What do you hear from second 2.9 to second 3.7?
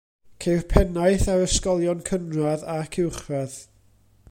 uwchradd.